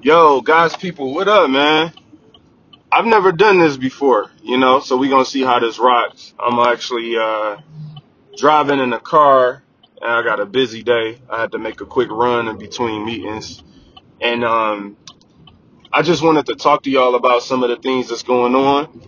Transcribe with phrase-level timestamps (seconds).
[0.00, 1.92] Yo, guys, people, what up, man?
[2.92, 6.34] I've never done this before, you know, so we gonna see how this rocks.
[6.38, 7.56] I'm actually uh,
[8.36, 9.64] driving in a car,
[10.00, 11.18] and I got a busy day.
[11.28, 13.62] I had to make a quick run in between meetings,
[14.20, 14.96] and um,
[15.92, 19.02] I just wanted to talk to y'all about some of the things that's going on.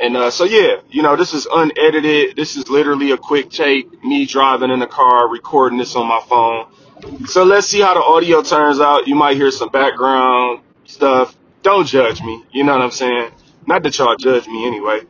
[0.00, 2.36] And uh, so, yeah, you know, this is unedited.
[2.36, 6.22] This is literally a quick take, me driving in a car, recording this on my
[6.28, 6.66] phone
[7.26, 9.06] So let's see how the audio turns out.
[9.08, 11.36] You might hear some background stuff.
[11.62, 12.44] Don't judge me.
[12.52, 13.30] You know what I'm saying?
[13.66, 15.00] Not that y'all judge me anyway.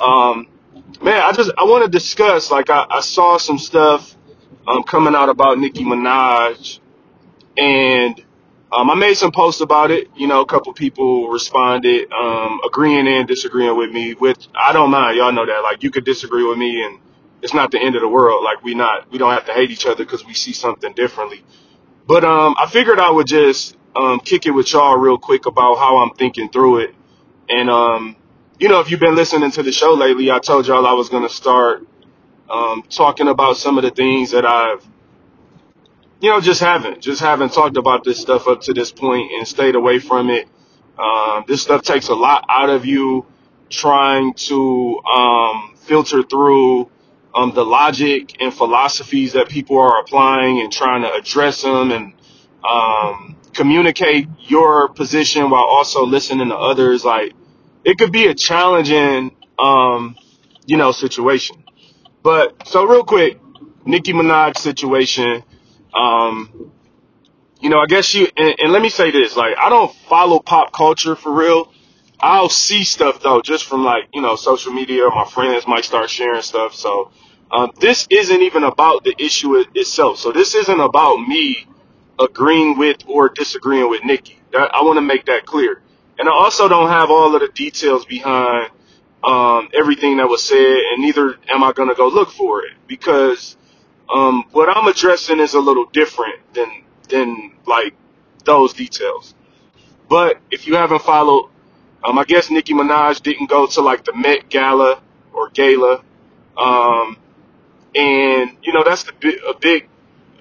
[0.00, 0.48] Um,
[1.02, 2.50] man, I just I want to discuss.
[2.50, 4.14] Like I, I saw some stuff
[4.66, 6.80] um, coming out about Nicki Minaj,
[7.56, 8.22] and
[8.72, 10.08] um, I made some posts about it.
[10.16, 14.14] You know, a couple people responded, um, agreeing and disagreeing with me.
[14.14, 15.16] Which I don't mind.
[15.18, 15.60] Y'all know that.
[15.62, 16.98] Like you could disagree with me, and
[17.42, 18.44] it's not the end of the world.
[18.44, 21.42] Like we not we don't have to hate each other because we see something differently
[22.06, 25.76] but um, I figured I would just um, kick it with y'all real quick about
[25.78, 26.94] how I'm thinking through it.
[27.48, 28.16] And um,
[28.58, 31.08] you know, if you've been listening to the show lately, I told y'all I was
[31.10, 31.86] gonna start
[32.50, 34.86] um, talking about some of the things that I've,
[36.20, 39.48] you know, just haven't, just haven't talked about this stuff up to this point and
[39.48, 40.48] stayed away from it.
[40.98, 43.26] Um, this stuff takes a lot out of you
[43.70, 46.90] trying to um, filter through
[47.34, 52.14] um, the logic and philosophies that people are applying and trying to address them and
[52.68, 57.04] um, communicate your position while also listening to others.
[57.04, 57.32] Like
[57.84, 60.16] it could be a challenging, um,
[60.66, 61.64] you know, situation.
[62.22, 63.40] But so real quick,
[63.84, 65.44] Nicki Minaj situation.
[65.94, 66.72] Um,
[67.60, 70.40] you know, I guess you and, and let me say this: like, I don't follow
[70.40, 71.72] pop culture for real.
[72.20, 75.08] I'll see stuff though, just from like you know social media.
[75.10, 76.74] My friends might start sharing stuff.
[76.74, 77.12] So
[77.52, 80.18] um, this isn't even about the issue it- itself.
[80.18, 81.66] So this isn't about me
[82.20, 84.40] agreeing with or disagreeing with Nicki.
[84.52, 85.82] That, I want to make that clear.
[86.18, 88.70] And I also don't have all of the details behind
[89.24, 90.58] um, everything that was said,
[90.92, 93.56] and neither am I going to go look for it because
[94.12, 97.94] um, what I'm addressing is a little different than than like
[98.44, 99.34] those details.
[100.08, 101.50] But if you haven't followed,
[102.04, 105.00] um, I guess Nicki Minaj didn't go to like the Met Gala
[105.32, 106.02] or Gala,
[106.56, 107.16] um,
[107.94, 109.88] and you know that's a big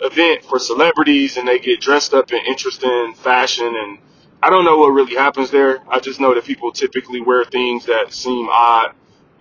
[0.01, 3.67] event for celebrities, and they get dressed up in interesting fashion.
[3.75, 3.97] And
[4.41, 5.79] I don't know what really happens there.
[5.90, 8.94] I just know that people typically wear things that seem odd,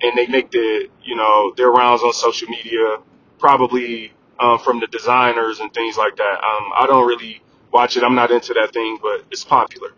[0.02, 2.98] and they make the you know their rounds on social media,
[3.38, 6.38] probably um, from the designers and things like that.
[6.42, 8.02] Um, I don't really watch it.
[8.02, 9.90] I'm not into that thing, but it's popular.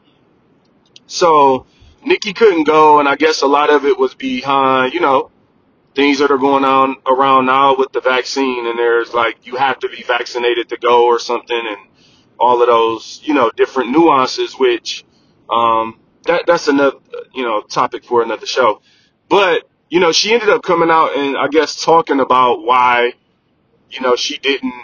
[1.06, 1.66] So
[2.04, 5.31] Nicki couldn't go, and I guess a lot of it was behind, you know,
[5.94, 8.66] things that are going on around now with the vaccine.
[8.66, 11.78] And there's like, you have to be vaccinated to go or something, and
[12.38, 15.04] all of those, you know, different nuances, which,
[15.50, 16.98] um, that, that's another,
[17.34, 18.81] you know, topic for another show.
[19.28, 23.14] But, you know, she ended up coming out and I guess talking about why,
[23.91, 24.75] you know, she didn't,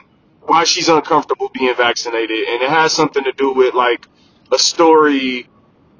[0.42, 2.48] why she's uncomfortable being vaccinated.
[2.48, 4.06] And it has something to do with like
[4.50, 5.48] a story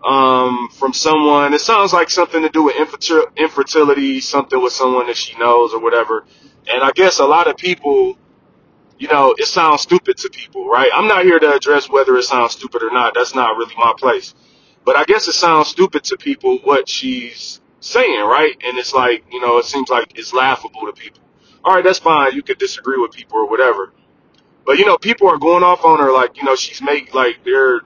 [0.06, 1.54] um, from someone.
[1.54, 5.74] It sounds like something to do with infertil- infertility, something with someone that she knows
[5.74, 6.26] or whatever.
[6.72, 8.18] And I guess a lot of people,
[8.98, 10.90] you know, it sounds stupid to people, right?
[10.94, 13.14] I'm not here to address whether it sounds stupid or not.
[13.14, 14.34] That's not really my place.
[14.84, 18.56] But I guess it sounds stupid to people what she's saying, right?
[18.64, 21.22] And it's like, you know, it seems like it's laughable to people.
[21.64, 22.34] All right, that's fine.
[22.34, 23.92] You could disagree with people or whatever.
[24.66, 27.44] But you know, people are going off on her like, you know, she's make like
[27.44, 27.82] they're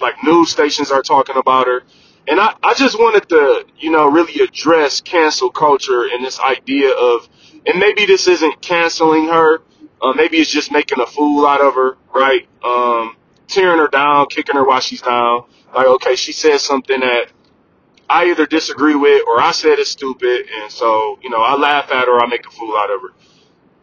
[0.00, 1.82] like news stations are talking about her.
[2.28, 6.92] And I, I just wanted to, you know, really address cancel culture and this idea
[6.92, 7.28] of,
[7.66, 9.60] and maybe this isn't canceling her,
[10.02, 12.48] uh, maybe it's just making a fool out of her, right?
[12.64, 13.16] Um,
[13.48, 15.44] tearing her down, kicking her while she's down.
[15.74, 17.30] Like, okay, she said something that
[18.08, 21.90] I either disagree with or I said it's stupid, and so, you know, I laugh
[21.90, 23.08] at her, I make a fool out of her.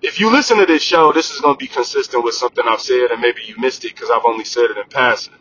[0.01, 2.81] If you listen to this show, this is going to be consistent with something I've
[2.81, 5.33] said, and maybe you missed it because I've only said it in passing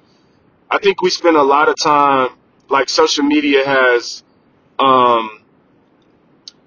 [0.73, 2.31] I think we spend a lot of time,
[2.71, 4.25] like social media has,
[4.79, 5.43] um,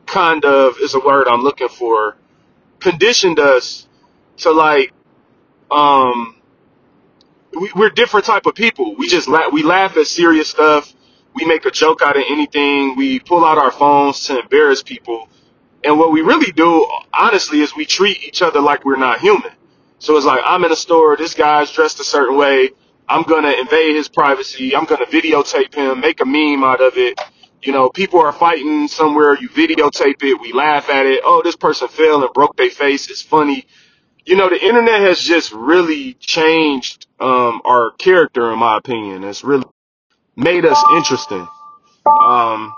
[0.08, 2.18] kind of is a word I'm looking for,
[2.80, 3.88] conditioned us
[4.40, 4.94] to like,
[5.72, 6.36] um,
[7.54, 8.96] we, we're different type of people.
[8.96, 10.94] We just la- we laugh at serious stuff.
[11.36, 12.96] We make a joke out of anything.
[12.98, 15.30] We pull out our phones to embarrass people.
[15.84, 19.52] And what we really do, honestly, is we treat each other like we're not human.
[20.00, 22.72] So it's like I'm in a store, this guy's dressed a certain way.
[23.08, 24.76] I'm gonna invade his privacy.
[24.76, 27.20] I'm gonna videotape him, make a meme out of it.
[27.62, 29.38] You know, people are fighting somewhere.
[29.40, 30.40] You videotape it.
[30.42, 31.22] We laugh at it.
[31.24, 33.10] Oh, this person fell and broke their face.
[33.10, 33.66] It's funny.
[34.26, 39.24] you know, the internet has just really changed um, our character, in my opinion.
[39.24, 39.66] It's really
[40.36, 41.48] made us interesting.
[42.28, 42.74] Um,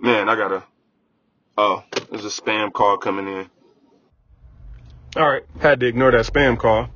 [0.00, 0.64] man, I gotta.
[1.56, 3.50] Oh, there's a spam call coming in.
[5.16, 6.90] All right, had to ignore that spam call.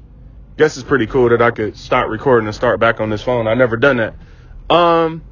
[0.56, 3.46] Guess it's pretty cool that I could start recording and start back on this phone.
[3.46, 4.14] I never done that.
[4.68, 5.22] Um,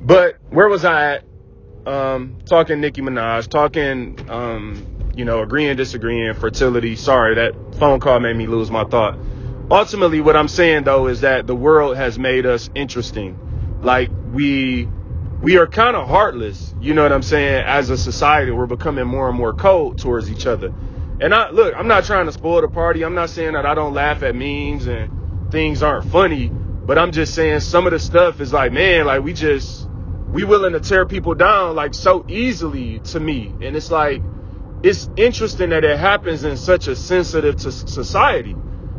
[0.00, 1.24] but where was I at?
[1.86, 6.96] Um, talking Nicki Minaj, talking, um, you know, agreeing, disagreeing, fertility.
[6.96, 9.18] Sorry, that phone call made me lose my thought.
[9.70, 13.78] Ultimately, what I'm saying though is that the world has made us interesting.
[13.82, 14.88] Like we,
[15.42, 16.74] we are kind of heartless.
[16.80, 17.64] You know what I'm saying?
[17.66, 20.72] As a society, we're becoming more and more cold towards each other.
[21.22, 23.04] And I look, I'm not trying to spoil the party.
[23.04, 27.12] I'm not saying that I don't laugh at memes and things aren't funny, but I'm
[27.12, 29.88] just saying some of the stuff is like, man, like we just
[30.32, 33.54] we willing to tear people down like so easily to me.
[33.62, 34.20] And it's like
[34.82, 38.56] it's interesting that it happens in such a sensitive to society.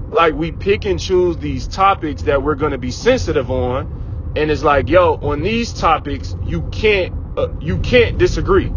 [0.10, 4.50] Like we pick and choose these topics that we're going to be sensitive on, and
[4.50, 8.72] it's like, yo, on these topics you can't uh, you can't disagree,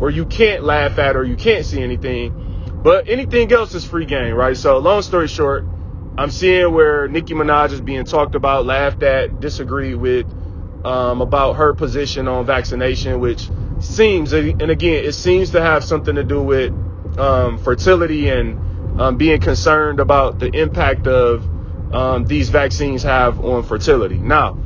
[0.00, 2.51] or you can't laugh at, or you can't see anything.
[2.82, 4.56] But anything else is free game, right?
[4.56, 5.64] So long story short,
[6.18, 10.26] I'm seeing where Nicki Minaj is being talked about, laughed at, disagreed with
[10.84, 13.48] um, about her position on vaccination, which
[13.80, 16.72] seems, and again, it seems to have something to do with
[17.18, 21.48] um, fertility and um, being concerned about the impact of
[21.94, 24.18] um, these vaccines have on fertility.
[24.18, 24.58] Now,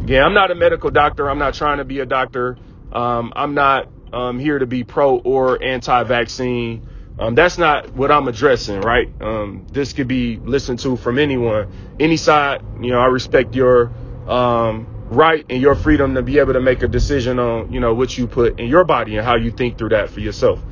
[0.00, 1.30] again, I'm not a medical doctor.
[1.30, 2.56] I'm not trying to be a doctor.
[2.92, 6.88] Um, I'm not um, here to be pro or anti-vaccine.
[7.18, 9.12] Um, that's not what I'm addressing, right?
[9.20, 11.68] Um, this could be listened to from anyone,
[12.00, 12.62] any side.
[12.80, 13.92] You know, I respect your
[14.26, 17.94] um, right and your freedom to be able to make a decision on, you know,
[17.94, 20.62] what you put in your body and how you think through that for yourself.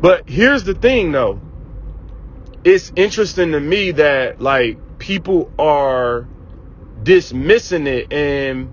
[0.00, 1.40] But here's the thing though.
[2.64, 6.28] It's interesting to me that like people are
[7.02, 8.70] dismissing it and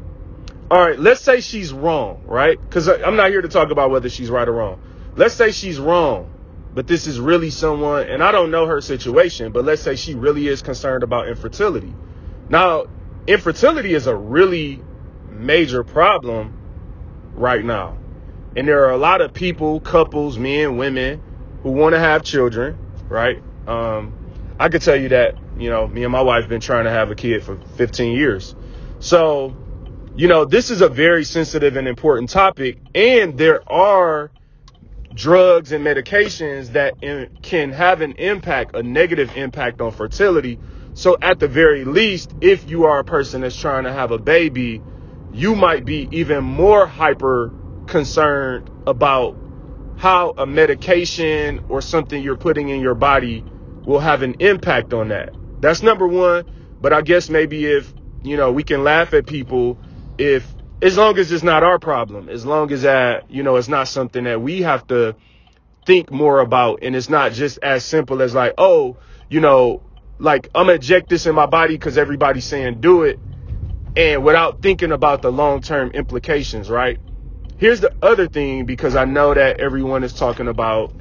[0.71, 2.57] all right, let's say she's wrong, right?
[2.69, 4.79] Cuz I'm not here to talk about whether she's right or wrong.
[5.15, 6.31] Let's say she's wrong,
[6.73, 10.15] but this is really someone and I don't know her situation, but let's say she
[10.15, 11.93] really is concerned about infertility.
[12.49, 12.85] Now,
[13.27, 14.81] infertility is a really
[15.29, 16.57] major problem
[17.33, 17.97] right now.
[18.55, 21.21] And there are a lot of people, couples, men, women,
[21.63, 22.77] who want to have children,
[23.07, 23.41] right?
[23.67, 24.13] Um,
[24.59, 27.11] I could tell you that, you know, me and my wife been trying to have
[27.11, 28.55] a kid for 15 years.
[28.99, 29.55] So,
[30.15, 32.79] you know, this is a very sensitive and important topic.
[32.95, 34.31] And there are
[35.19, 40.57] drugs and medications that in, can have an impact, a negative impact on fertility.
[40.93, 44.17] So at the very least, if you are a person that's trying to have a
[44.17, 44.81] baby,
[45.33, 47.53] you might be even more hyper
[47.85, 49.35] concerned about
[49.97, 53.43] how a medication or something you're putting in your body
[53.85, 55.35] will have an impact on that.
[55.59, 56.45] That's number one.
[56.79, 57.93] But I guess maybe if,
[58.23, 59.77] you know, we can laugh at people
[60.17, 60.47] if
[60.81, 63.87] as long as it's not our problem, as long as that, you know, it's not
[63.87, 65.15] something that we have to
[65.85, 66.79] think more about.
[66.83, 68.97] And it's not just as simple as like, oh,
[69.29, 69.81] you know,
[70.19, 73.19] like I'm gonna inject this in my body because everybody's saying do it.
[73.95, 76.97] And without thinking about the long term implications, right?
[77.57, 80.93] Here's the other thing because I know that everyone is talking about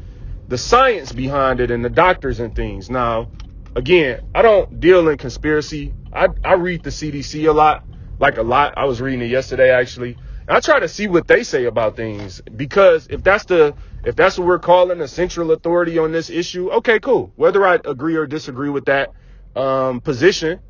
[0.48, 2.90] the science behind it and the doctors and things.
[2.90, 3.28] Now,
[3.76, 5.94] again, I don't deal in conspiracy.
[6.12, 7.84] I, I read the CDC a lot
[8.18, 8.74] like a lot.
[8.76, 10.16] I was reading it yesterday actually.
[10.46, 14.16] And I try to see what they say about things because if that's the if
[14.16, 17.32] that's what we're calling a central authority on this issue, okay, cool.
[17.36, 19.12] Whether I agree or disagree with that
[19.56, 20.60] um, position,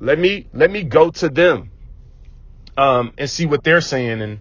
[0.00, 1.70] let me let me go to them
[2.76, 4.40] um, and see what they're saying, and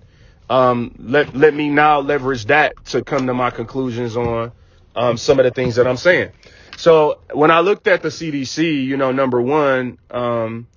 [0.50, 4.52] um, let let me now leverage that to come to my conclusions on
[4.96, 6.32] um, some of the things that I'm saying.
[6.78, 10.68] So when I looked at the CDC, you know, number one, um,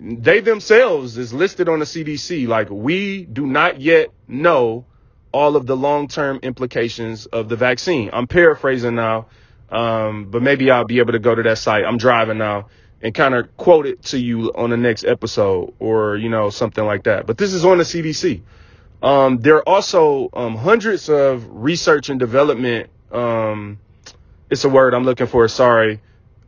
[0.00, 2.46] they themselves is listed on the CDC.
[2.46, 4.84] Like we do not yet know
[5.32, 8.10] all of the long-term implications of the vaccine.
[8.12, 9.26] I'm paraphrasing now,
[9.70, 11.84] um, but maybe I'll be able to go to that site.
[11.84, 12.68] I'm driving now
[13.02, 16.84] and kind of quote it to you on the next episode or you know something
[16.84, 17.26] like that.
[17.26, 18.42] But this is on the CDC.
[19.02, 22.90] Um, there are also um, hundreds of research and development.
[23.12, 23.78] Um,
[24.50, 25.46] it's a word I'm looking for.
[25.48, 26.00] Sorry,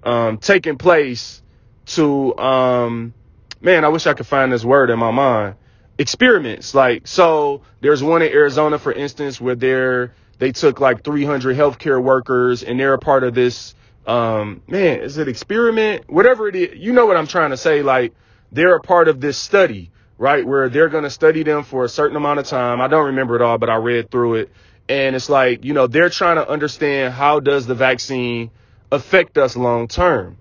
[0.03, 1.43] um, taking place
[1.87, 3.15] to um,
[3.61, 5.57] man, I wish I could find this word in my mind.
[5.99, 6.75] Experiments.
[6.75, 12.03] Like, so there's one in Arizona, for instance, where they're, they took like 300 healthcare
[12.03, 13.75] workers and they're a part of this,
[14.07, 16.11] um, man, is it experiment?
[16.11, 17.83] Whatever it is, you know what I'm trying to say.
[17.83, 18.15] Like,
[18.51, 20.47] they're a part of this study, right?
[20.47, 22.81] Where they're going to study them for a certain amount of time.
[22.81, 24.53] I don't remember it all, but I read through it.
[24.89, 28.51] And it's like, you know, they're trying to understand how does the vaccine
[28.91, 30.37] affect us long term.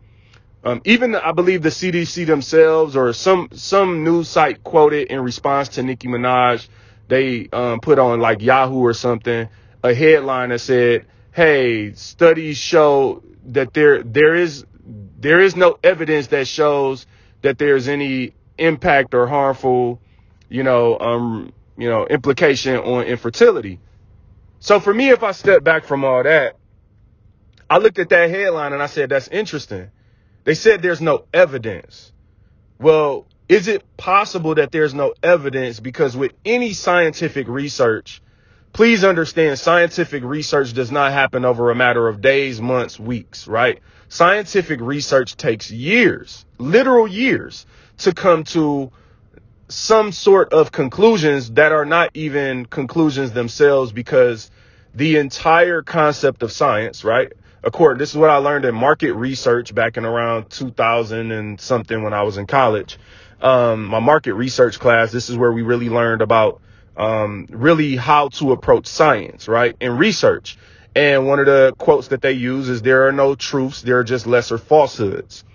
[0.64, 5.70] Um, even I believe the CDC themselves or some some news site quoted in response
[5.70, 6.68] to Nicki Minaj,
[7.08, 9.48] they um, put on like Yahoo or something
[9.84, 14.66] a headline that said, "Hey, studies show that there there is
[15.20, 17.08] there is no evidence that shows
[17.42, 20.02] that there's any impact or harmful,
[20.50, 23.80] you know, um, you know, implication on infertility."
[24.60, 26.58] So for me, if I step back from all that,
[27.70, 29.90] I looked at that headline and I said, "That's interesting."
[30.44, 32.12] They said there's no evidence.
[32.80, 35.80] Well, is it possible that there's no evidence?
[35.80, 38.22] Because with any scientific research,
[38.74, 43.80] please understand scientific research does not happen over a matter of days, months, weeks, right?
[44.08, 47.66] Scientific research takes years, literal years
[47.98, 48.92] to come to
[49.68, 54.50] some sort of conclusions that are not even conclusions themselves because
[54.96, 57.34] the entire concept of science, right?
[57.64, 62.04] According this is what I learned in market research back in around 2000 and something
[62.04, 62.98] when I was in college.
[63.42, 66.62] Um, my market research class, this is where we really learned about
[66.98, 69.76] um, really how to approach science, right?
[69.80, 70.58] And research.
[70.96, 74.04] And one of the quotes that they use is there are no truths, there are
[74.04, 75.46] just lesser falsehoods.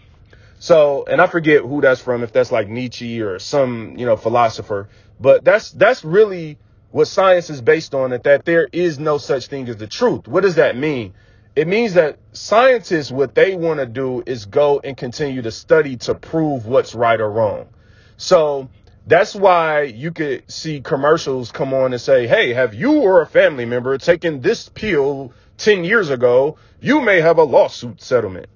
[0.58, 4.16] So, and I forget who that's from, if that's like Nietzsche or some, you know,
[4.16, 4.88] philosopher,
[5.20, 6.56] but that's, that's really
[6.90, 10.26] what science is based on, that, that there is no such thing as the truth.
[10.26, 11.12] What does that mean?
[11.56, 15.96] It means that scientists, what they want to do is go and continue to study
[15.98, 17.68] to prove what's right or wrong.
[18.16, 18.70] So
[19.06, 23.26] that's why you could see commercials come on and say, Hey, have you or a
[23.26, 26.56] family member taken this pill 10 years ago?
[26.80, 28.46] You may have a lawsuit settlement.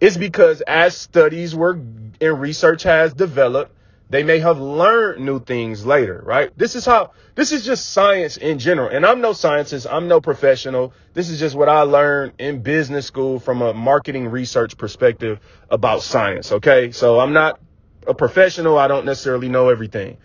[0.00, 1.74] It's because as studies were
[2.20, 3.72] and research has developed,
[4.12, 6.50] they may have learned new things later, right?
[6.54, 8.90] This is how, this is just science in general.
[8.90, 9.86] And I'm no scientist.
[9.90, 10.92] I'm no professional.
[11.14, 15.40] This is just what I learned in business school from a marketing research perspective
[15.70, 16.52] about science.
[16.52, 16.92] Okay.
[16.92, 17.58] So I'm not
[18.06, 18.76] a professional.
[18.76, 20.18] I don't necessarily know everything,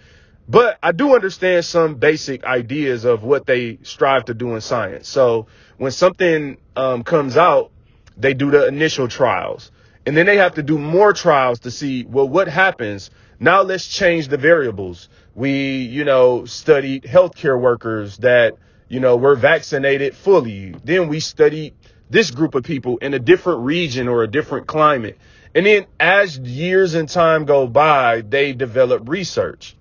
[0.49, 5.07] but I do understand some basic ideas of what they strive to do in science.
[5.07, 7.71] So when something um, comes out,
[8.17, 9.71] they do the initial trials
[10.05, 13.87] and then they have to do more trials to see, well, what happens now let's
[13.87, 15.09] change the variables.
[15.35, 18.55] We, you know, studied healthcare workers that,
[18.89, 20.75] you know, were vaccinated fully.
[20.83, 21.75] Then we studied
[22.09, 25.17] this group of people in a different region or a different climate.
[25.53, 29.75] And then as years and time go by, they develop research.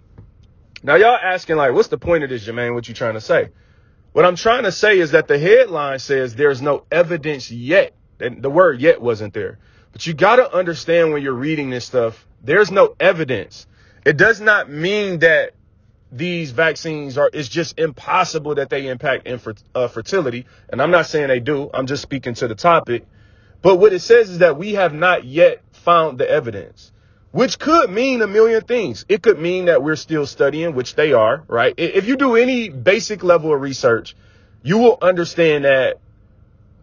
[0.83, 2.75] Now y'all asking like, what's the point of this, Jermaine?
[2.75, 3.51] What you trying to say?
[4.13, 7.95] What I'm trying to say is that the headline says there's no evidence yet.
[8.19, 9.59] And the word yet wasn't there.
[9.93, 13.67] But you got to understand when you're reading this stuff, there's no evidence.
[14.05, 15.53] It does not mean that
[16.12, 20.47] these vaccines are, it's just impossible that they impact infer, uh, fertility.
[20.69, 21.69] And I'm not saying they do.
[21.75, 23.05] I'm just speaking to the topic.
[23.62, 26.93] But what it says is that we have not yet found the evidence,
[27.33, 29.05] which could mean a million things.
[29.09, 31.75] It could mean that we're still studying, which they are, right?
[31.76, 34.15] If you do any basic level of research,
[34.62, 35.99] you will understand that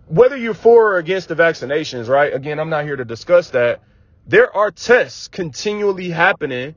[0.07, 2.33] whether you're for or against the vaccinations, right?
[2.33, 3.81] Again, I'm not here to discuss that
[4.25, 6.75] there are tests continually happening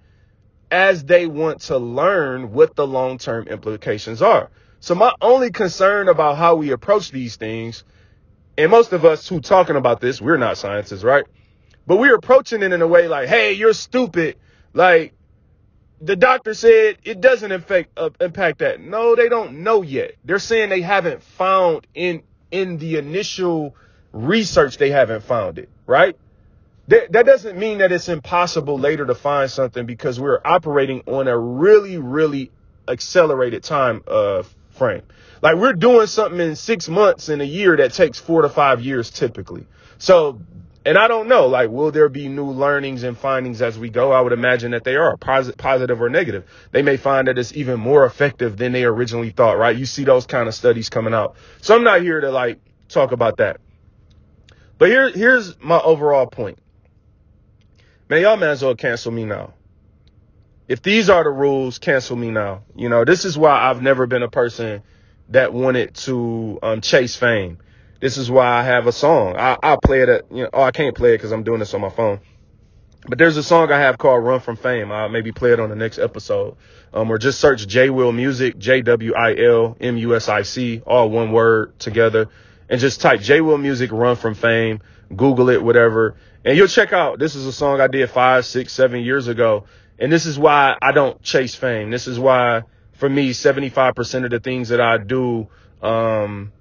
[0.70, 4.50] as they want to learn what the long term implications are.
[4.80, 7.84] So my only concern about how we approach these things,
[8.58, 11.24] and most of us who talking about this, we're not scientists, right?
[11.86, 14.36] But we're approaching it in a way like, hey, you're stupid.
[14.72, 15.14] Like
[16.00, 18.80] the doctor said it doesn't affect, uh, impact that.
[18.80, 20.12] No, they don't know yet.
[20.24, 23.74] They're saying they haven't found in in the initial
[24.12, 26.16] research they haven't found it, right?
[26.88, 31.28] That, that doesn't mean that it's impossible later to find something because we're operating on
[31.28, 32.52] a really, really
[32.88, 35.02] accelerated time uh, frame.
[35.42, 38.80] Like we're doing something in six months in a year that takes four to five
[38.82, 39.66] years typically.
[39.98, 40.40] So,
[40.84, 44.12] and I don't know, like, will there be new learnings and findings as we go?
[44.12, 46.44] I would imagine that they are positive, positive or negative.
[46.70, 49.76] They may find that it's even more effective than they originally thought, right?
[49.76, 51.34] You see those kind of studies coming out.
[51.60, 53.60] So I'm not here to like talk about that.
[54.78, 56.58] But here, here's my overall point.
[58.08, 59.54] Man, y'all might as well cancel me now.
[60.68, 62.62] If these are the rules, cancel me now.
[62.76, 64.82] You know, this is why I've never been a person
[65.30, 67.58] that wanted to um, chase fame.
[68.00, 69.36] This is why I have a song.
[69.36, 71.58] I, I'll play it at, you know, oh, I can't play it because I'm doing
[71.58, 72.20] this on my phone.
[73.08, 74.92] But there's a song I have called Run from Fame.
[74.92, 76.56] I'll maybe play it on the next episode.
[76.92, 80.42] Um, or just search J Will Music, J W I L M U S I
[80.42, 82.28] C, all one word together.
[82.68, 84.80] And just type J Will Music Run from Fame.
[85.14, 86.16] Google it, whatever.
[86.46, 89.64] And you'll check out, this is a song I did five, six, seven years ago.
[89.98, 91.90] And this is why I don't chase fame.
[91.90, 92.62] This is why,
[92.92, 95.48] for me, 75% of the things that I do,
[95.82, 96.52] um,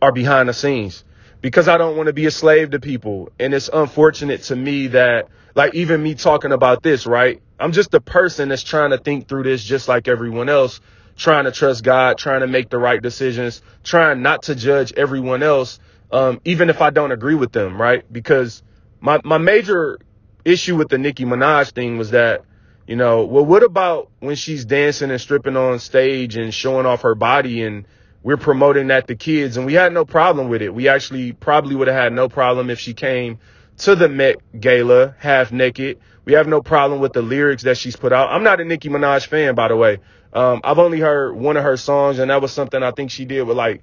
[0.00, 1.02] are behind the scenes
[1.40, 3.32] because I don't want to be a slave to people.
[3.40, 5.26] And it's unfortunate to me that,
[5.56, 7.42] like, even me talking about this, right?
[7.58, 10.80] I'm just a person that's trying to think through this just like everyone else,
[11.16, 15.42] trying to trust God, trying to make the right decisions, trying not to judge everyone
[15.42, 15.80] else,
[16.12, 18.04] um, even if I don't agree with them, right?
[18.12, 18.62] Because
[19.04, 19.98] my, my major
[20.46, 22.42] issue with the Nicki Minaj thing was that,
[22.86, 27.02] you know, well, what about when she's dancing and stripping on stage and showing off
[27.02, 27.86] her body and
[28.22, 30.74] we're promoting that to kids and we had no problem with it.
[30.74, 33.40] We actually probably would have had no problem if she came
[33.78, 35.98] to the Met Gala half naked.
[36.24, 38.30] We have no problem with the lyrics that she's put out.
[38.30, 39.98] I'm not a Nicki Minaj fan, by the way.
[40.32, 43.26] Um, I've only heard one of her songs, and that was something I think she
[43.26, 43.82] did with like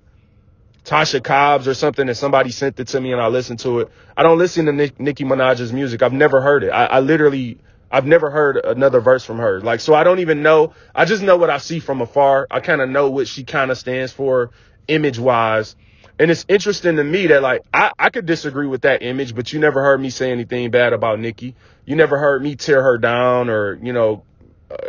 [0.85, 3.91] Tasha Cobbs or something, and somebody sent it to me, and I listened to it.
[4.17, 6.01] I don't listen to Nick, Nicki Minaj's music.
[6.01, 6.69] I've never heard it.
[6.69, 7.59] I, I literally,
[7.91, 9.61] I've never heard another verse from her.
[9.61, 10.73] Like, so I don't even know.
[10.95, 12.47] I just know what I see from afar.
[12.50, 14.51] I kind of know what she kind of stands for,
[14.88, 15.75] image wise.
[16.17, 19.53] And it's interesting to me that like I, I could disagree with that image, but
[19.53, 21.55] you never heard me say anything bad about Nicki.
[21.85, 24.23] You never heard me tear her down or, you know,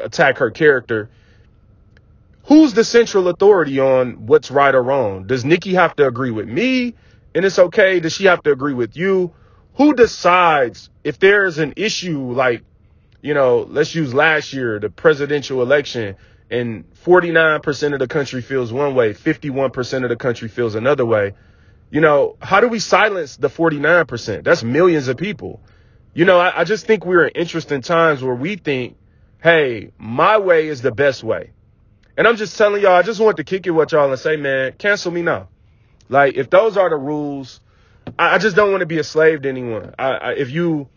[0.03, 1.09] attack her character.
[2.45, 5.27] Who's the central authority on what's right or wrong?
[5.27, 6.95] Does Nicki have to agree with me
[7.35, 8.01] and it's okay?
[8.01, 9.33] Does she have to agree with you?
[9.75, 12.63] Who decides if there's an issue like,
[13.23, 16.17] you know, let's use last year, the presidential election,
[16.51, 21.33] and 49% of the country feels one way, 51% of the country feels another way.
[21.91, 24.45] You know, how do we silence the 49%?
[24.45, 25.61] That's millions of people.
[26.13, 28.97] You know, I, I just think we're in interesting times where we think,
[29.43, 31.53] hey, my way is the best way.
[32.17, 34.37] And I'm just telling y'all, I just want to kick it with y'all and say,
[34.37, 35.49] man, cancel me now.
[36.09, 37.61] Like, if those are the rules,
[38.19, 39.95] I, I just don't want to be a slave to anyone.
[39.99, 40.89] I, I, if you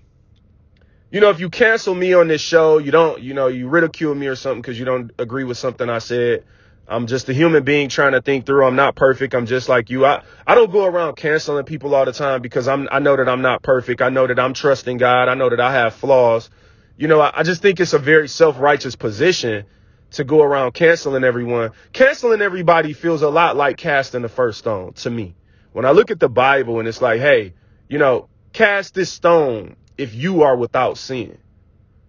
[1.12, 4.14] you know, if you cancel me on this show, you don't, you know, you ridicule
[4.14, 6.44] me or something because you don't agree with something I said.
[6.88, 8.66] I'm just a human being trying to think through.
[8.66, 9.34] I'm not perfect.
[9.34, 10.06] I'm just like you.
[10.06, 13.30] I, I don't go around canceling people all the time because I'm, I know that
[13.30, 14.02] I'm not perfect.
[14.02, 15.30] I know that I'm trusting God.
[15.30, 16.50] I know that I have flaws.
[16.98, 19.66] You know, I, I just think it's a very self-righteous position
[20.12, 21.72] to go around canceling everyone.
[21.94, 25.36] Canceling everybody feels a lot like casting the first stone to me.
[25.74, 27.54] When I look at the Bible and it's like, hey,
[27.90, 31.38] you know, cast this stone if you are without sin,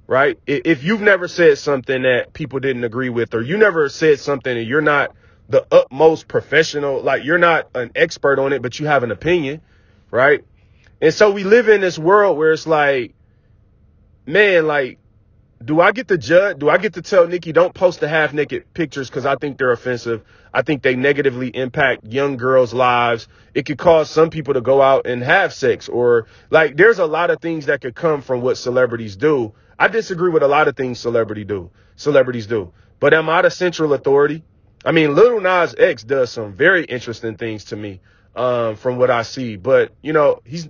[0.06, 0.38] right?
[0.46, 4.56] If you've never said something that people didn't agree with, or you never said something
[4.56, 5.14] and you're not
[5.48, 9.60] the utmost professional, like you're not an expert on it, but you have an opinion,
[10.10, 10.44] right?
[11.00, 13.14] And so we live in this world where it's like,
[14.24, 14.98] man, like
[15.64, 16.58] do I get to judge?
[16.58, 19.56] Do I get to tell Nicki don't post the half naked pictures because I think
[19.56, 20.22] they're offensive?
[20.52, 23.26] I think they negatively impact young girls' lives.
[23.54, 27.06] It could cause some people to go out and have sex, or like there's a
[27.06, 29.54] lot of things that could come from what celebrities do.
[29.78, 32.72] I disagree with a lot of things celebrity do, celebrities do.
[33.00, 34.42] But am I the central authority?
[34.84, 38.00] I mean, Lil Nas X does some very interesting things to me
[38.34, 39.56] um, from what I see.
[39.56, 40.68] But you know, he's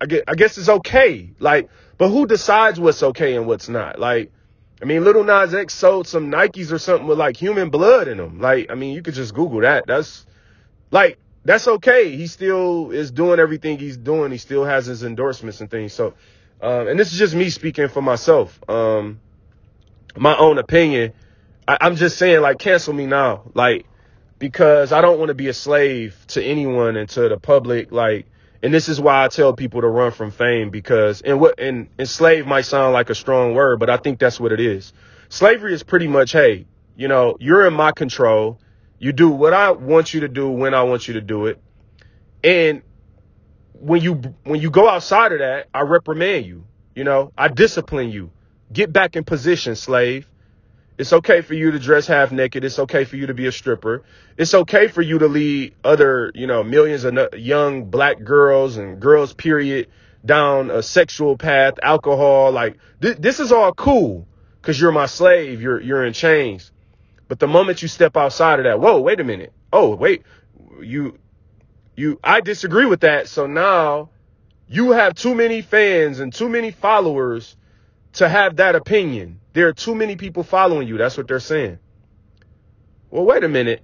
[0.00, 1.30] I guess, I guess it's okay.
[1.40, 3.98] Like but who decides what's okay and what's not?
[3.98, 4.32] Like,
[4.80, 8.18] I mean, Little Nas X sold some Nikes or something with like human blood in
[8.18, 8.40] them.
[8.40, 9.86] Like, I mean, you could just Google that.
[9.86, 10.24] That's
[10.90, 12.16] like, that's okay.
[12.16, 14.30] He still is doing everything he's doing.
[14.30, 15.92] He still has his endorsements and things.
[15.92, 16.14] So,
[16.60, 18.58] um, and this is just me speaking for myself.
[18.68, 19.20] Um,
[20.16, 21.12] my own opinion.
[21.66, 23.50] I, I'm just saying, like, cancel me now.
[23.54, 23.86] Like,
[24.38, 27.90] because I don't want to be a slave to anyone and to the public.
[27.90, 28.26] Like,
[28.62, 31.88] and this is why I tell people to run from fame because and what and
[31.98, 34.92] enslave might sound like a strong word, but I think that's what it is.
[35.28, 36.66] Slavery is pretty much, hey,
[36.96, 38.58] you know, you're in my control.
[38.98, 41.60] You do what I want you to do when I want you to do it.
[42.42, 42.82] And
[43.74, 46.64] when you when you go outside of that, I reprimand you.
[46.94, 48.32] You know, I discipline you.
[48.72, 50.28] Get back in position, slave.
[50.98, 52.64] It's okay for you to dress half naked.
[52.64, 54.02] It's okay for you to be a stripper.
[54.36, 59.00] It's okay for you to lead other, you know, millions of young black girls and
[59.00, 59.88] girls, period,
[60.24, 62.50] down a sexual path, alcohol.
[62.50, 64.26] Like th- this is all cool
[64.60, 65.62] because you're my slave.
[65.62, 66.72] You're you're in chains.
[67.28, 69.52] But the moment you step outside of that, whoa, wait a minute.
[69.72, 70.24] Oh, wait,
[70.82, 71.16] you
[71.94, 73.28] you I disagree with that.
[73.28, 74.10] So now
[74.66, 77.56] you have too many fans and too many followers
[78.14, 79.40] to have that opinion.
[79.58, 80.98] There are too many people following you.
[80.98, 81.80] That's what they're saying.
[83.10, 83.82] Well, wait a minute.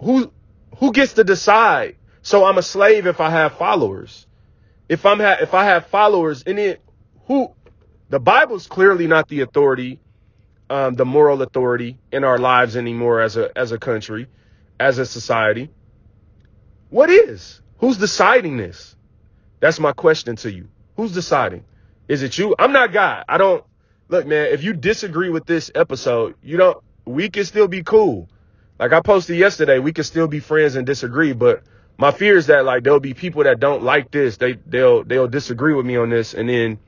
[0.00, 0.32] Who
[0.78, 1.98] who gets to decide?
[2.22, 4.26] So I'm a slave if I have followers.
[4.88, 6.82] If I'm ha- if I have followers, and it
[7.28, 7.54] who
[8.08, 10.00] the Bible's clearly not the authority,
[10.68, 14.26] um, the moral authority in our lives anymore as a as a country,
[14.80, 15.70] as a society.
[16.90, 17.62] What is?
[17.78, 18.96] Who's deciding this?
[19.60, 20.70] That's my question to you.
[20.96, 21.62] Who's deciding?
[22.08, 22.56] Is it you?
[22.58, 23.24] I'm not God.
[23.28, 23.64] I don't
[24.08, 24.48] look, man.
[24.52, 26.82] If you disagree with this episode, you don't.
[27.04, 28.28] We can still be cool.
[28.78, 31.62] Like I posted yesterday, we can still be friends and disagree, but
[31.98, 34.36] my fear is that like there'll be people that don't like this.
[34.36, 36.78] They they'll they'll disagree with me on this, and then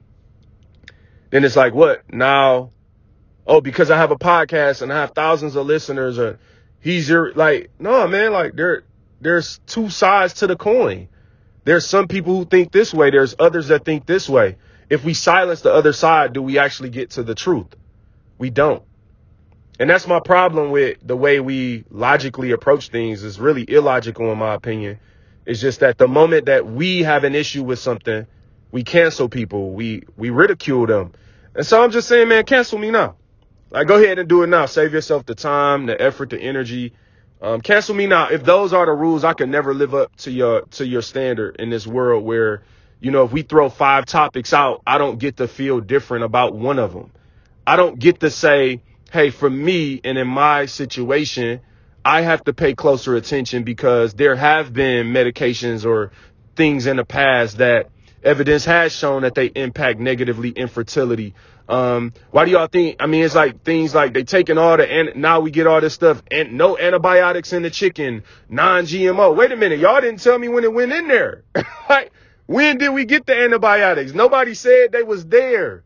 [1.31, 2.71] then it's like what now?
[3.47, 6.39] Oh, because I have a podcast and I have thousands of listeners, or
[6.79, 8.33] he's your like no man.
[8.33, 8.85] Like there
[9.21, 11.09] there's two sides to the coin.
[11.65, 13.11] There's some people who think this way.
[13.11, 14.57] There's others that think this way.
[14.91, 17.69] If we silence the other side, do we actually get to the truth?
[18.39, 18.83] We don't.
[19.79, 24.39] And that's my problem with the way we logically approach things is really illogical in
[24.39, 24.99] my opinion.
[25.47, 28.27] It's just that the moment that we have an issue with something,
[28.73, 31.13] we cancel people, we we ridicule them.
[31.55, 33.17] And so I'm just saying, man, cancel me now.
[33.71, 34.67] Like go ahead and do it now.
[34.67, 36.93] Save yourself the time, the effort, the energy.
[37.41, 38.29] Um, cancel me now.
[38.29, 41.57] If those are the rules, I can never live up to your to your standard
[41.59, 42.63] in this world where,
[43.01, 46.55] you know, if we throw five topics out, I don't get to feel different about
[46.55, 47.13] one of them.
[47.67, 51.61] I don't get to say, hey, for me and in my situation,
[52.05, 56.13] I have to pay closer attention because there have been medications or
[56.57, 57.91] things in the past that
[58.23, 61.35] evidence has shown that they impact negatively infertility.
[61.69, 62.97] Um, why do y'all think?
[63.01, 65.81] I mean, it's like things like they taking all the and now we get all
[65.81, 69.37] this stuff and no antibiotics in the chicken, non-GMO.
[69.37, 71.45] Wait a minute, y'all didn't tell me when it went in there.
[71.89, 72.13] like,
[72.51, 74.13] when did we get the antibiotics?
[74.13, 75.85] Nobody said they was there.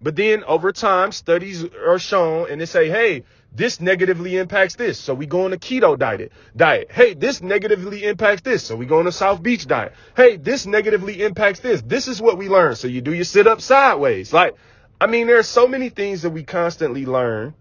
[0.00, 4.98] But then over time, studies are shown and they say, hey, this negatively impacts this.
[4.98, 6.32] So we go on a keto diet.
[6.56, 6.90] Diet.
[6.90, 8.64] Hey, this negatively impacts this.
[8.64, 9.92] So we go on a South Beach diet.
[10.16, 11.82] Hey, this negatively impacts this.
[11.82, 12.74] This is what we learn.
[12.74, 14.32] So you do your sit up sideways.
[14.32, 14.56] Like,
[15.00, 17.54] I mean, there are so many things that we constantly learn,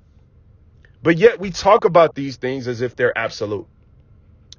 [1.04, 3.68] but yet we talk about these things as if they're absolute.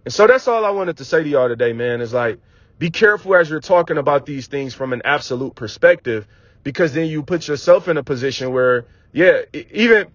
[0.04, 2.38] And so that's all I wanted to say to y'all today, man, is like,
[2.82, 6.26] be careful as you're talking about these things from an absolute perspective
[6.64, 10.08] because then you put yourself in a position where, yeah, even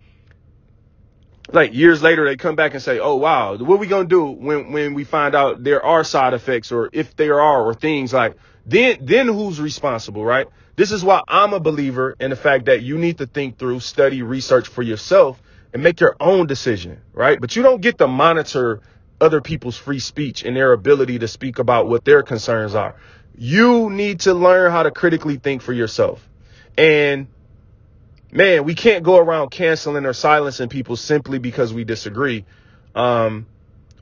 [1.54, 4.26] like years later they come back and say, "Oh wow, what are we gonna do
[4.26, 8.12] when when we find out there are side effects or if there are or things
[8.12, 12.66] like then then who's responsible, right?" This is why I'm a believer in the fact
[12.66, 15.42] that you need to think through, study, research for yourself
[15.74, 17.40] and make your own decision, right?
[17.40, 18.82] But you don't get to monitor
[19.20, 22.96] other people's free speech and their ability to speak about what their concerns are.
[23.36, 26.28] You need to learn how to critically think for yourself.
[26.78, 27.28] And
[28.32, 32.46] man, we can't go around canceling or silencing people simply because we disagree.
[32.96, 33.48] Um,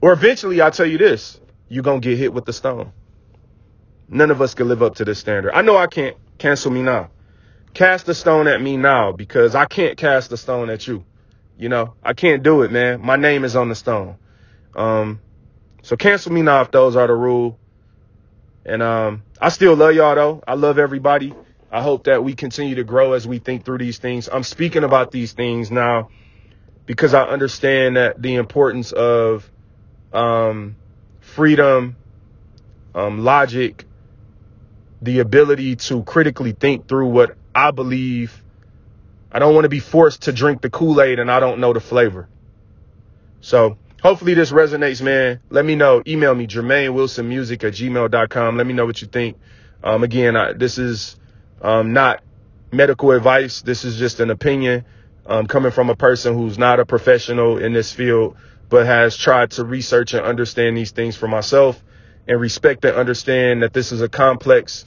[0.01, 2.91] or eventually, I'll tell you this you're going to get hit with the stone.
[4.07, 5.53] None of us can live up to this standard.
[5.53, 6.15] I know I can't.
[6.37, 7.09] Cancel me now.
[7.73, 11.03] Cast a stone at me now because I can't cast a stone at you.
[11.57, 13.01] You know, I can't do it, man.
[13.01, 14.17] My name is on the stone.
[14.75, 15.21] Um,
[15.83, 17.59] so cancel me now if those are the rule.
[18.65, 20.43] And um, I still love y'all though.
[20.47, 21.33] I love everybody.
[21.71, 24.29] I hope that we continue to grow as we think through these things.
[24.31, 26.11] I'm speaking about these things now
[26.87, 29.51] because I understand that the importance of
[30.13, 30.79] um,
[31.21, 31.99] freedom,
[32.95, 33.85] um, logic,
[35.01, 38.43] the ability to critically think through what I believe.
[39.31, 41.73] I don't want to be forced to drink the Kool Aid and I don't know
[41.73, 42.29] the flavor.
[43.41, 45.39] So hopefully this resonates, man.
[45.49, 46.03] Let me know.
[46.05, 48.55] Email me, Jermaine Wilson Music at gmail.com.
[48.55, 49.35] Let me know what you think.
[49.83, 51.15] Um, again, I, this is
[51.59, 52.21] um, not
[52.71, 53.63] medical advice.
[53.63, 54.85] This is just an opinion
[55.25, 58.37] um, coming from a person who's not a professional in this field,
[58.69, 61.83] but has tried to research and understand these things for myself
[62.27, 64.85] and respect and understand that this is a complex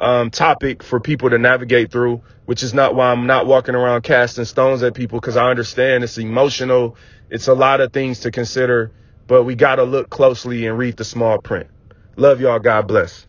[0.00, 4.02] um, topic for people to navigate through, which is not why I'm not walking around
[4.02, 6.96] casting stones at people because I understand it's emotional.
[7.30, 8.92] It's a lot of things to consider,
[9.28, 11.68] but we got to look closely and read the small print.
[12.16, 12.60] Love y'all.
[12.60, 13.27] God bless.